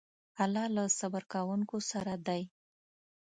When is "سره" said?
1.91-2.13